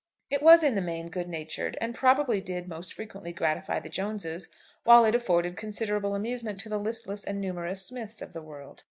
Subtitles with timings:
[0.31, 4.49] It was in the main good natured, and probably did most frequently gratify the Joneses,
[4.83, 8.83] while it afforded considerable amusement to the listless and numerous Smiths of the world.